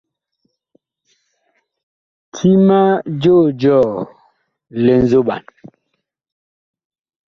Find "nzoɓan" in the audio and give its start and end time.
5.03-5.43